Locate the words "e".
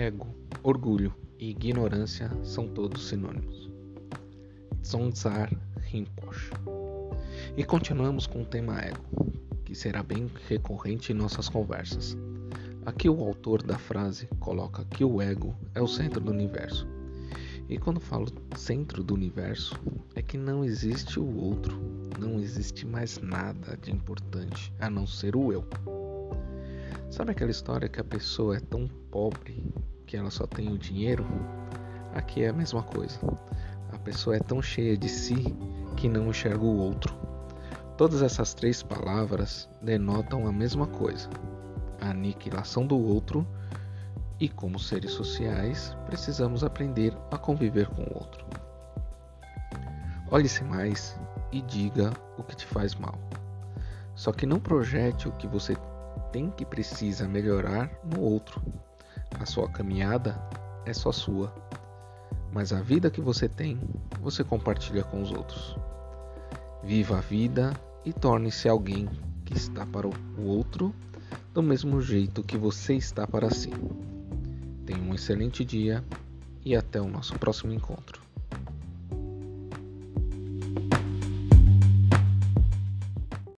1.40-1.50, 7.56-7.64, 17.68-17.76, 44.40-44.48, 51.52-51.60, 68.04-68.12, 76.64-76.76